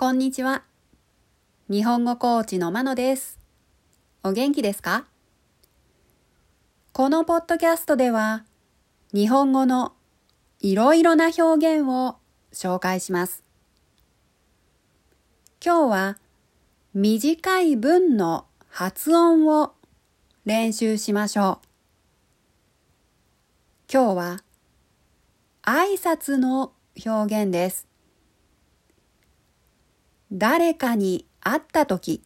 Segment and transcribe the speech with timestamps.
[0.00, 0.62] こんにちは。
[1.68, 3.40] 日本語コーチのまのです。
[4.22, 5.06] お元気ですか？
[6.92, 8.44] このポッドキャストでは、
[9.12, 9.94] 日本語の
[10.60, 12.14] いろいろな表現を
[12.52, 13.42] 紹介します。
[15.60, 16.18] 今日は
[16.94, 19.72] 短い文の発音を
[20.44, 21.68] 練習しましょう。
[23.92, 24.44] 今日は
[25.62, 26.70] 挨拶の
[27.04, 27.87] 表現です。
[30.30, 32.22] 誰かに会ったとき、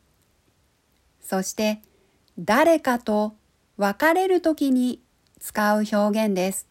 [1.20, 1.80] そして
[2.38, 3.36] 誰かと
[3.76, 5.00] 別れるときに
[5.38, 6.68] 使う表現です。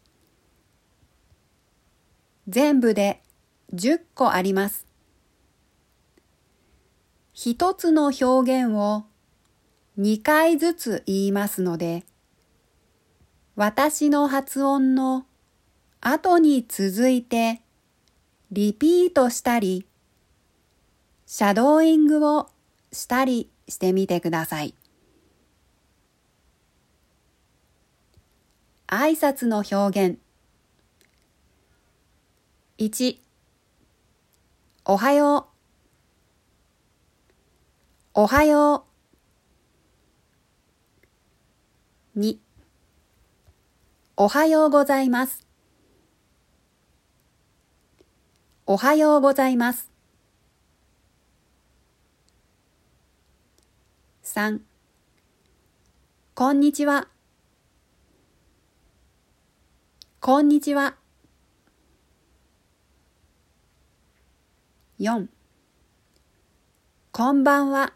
[2.48, 3.22] 全部で
[3.74, 4.86] 10個あります。
[7.34, 8.24] 一つの表
[8.64, 9.06] 現を
[9.98, 12.04] 2回ずつ言いますので、
[13.56, 15.26] 私の発音の
[16.02, 17.62] 後に続いて
[18.52, 19.86] リピートしたり、
[21.34, 22.50] シャドーイングを
[22.92, 24.76] したりしてみてください。
[28.88, 30.20] 挨拶の表現。
[32.80, 33.18] 1
[34.84, 35.48] おはよ
[38.14, 38.24] う。
[38.24, 38.84] おはよ
[42.14, 42.20] う。
[42.20, 42.40] 2
[44.18, 45.48] おはようございます。
[48.66, 49.91] おはようございます。
[54.34, 54.62] 3
[56.36, 57.10] こんにちは。
[60.22, 60.96] こんにちは。
[65.02, 65.28] 4
[67.12, 67.94] こんばんは。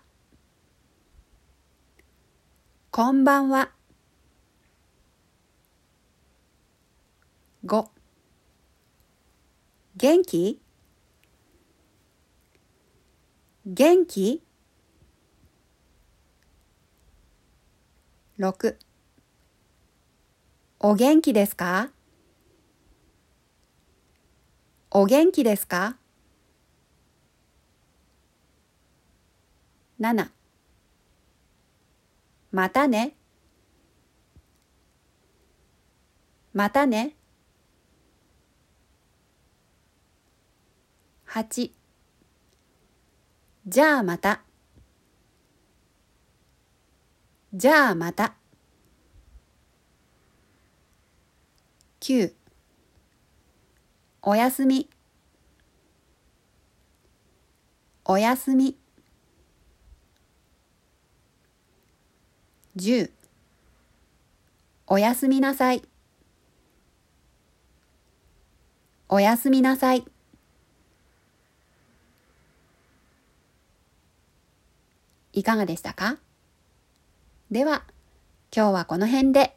[2.91, 3.71] こんばんは。
[7.65, 7.87] 5
[9.95, 10.59] 元気？
[13.65, 14.44] 元気？
[18.37, 18.77] 6
[20.79, 21.91] お元気ですか？
[24.91, 25.95] お元気ですか
[30.01, 30.29] ？7
[32.51, 33.15] またね。
[36.51, 37.15] またね。
[41.27, 41.71] 8
[43.67, 44.44] じゃあまた。
[47.57, 48.33] じゃあまた。
[52.01, 52.33] 9
[54.23, 54.89] おやすみ。
[58.03, 58.75] おやすみ。
[62.75, 63.09] 10
[64.87, 65.81] おやすみなさい。
[69.07, 70.03] おやすみなさい。
[75.31, 76.17] いかがでしたか？
[77.55, 77.85] では、
[78.53, 79.55] 今日はこの辺で。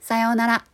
[0.00, 0.67] さようなら。